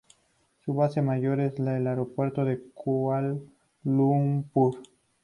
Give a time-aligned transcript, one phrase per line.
[0.65, 3.37] Su base mayor es el aeropuerto de Kuala
[3.83, 4.81] Lumpur.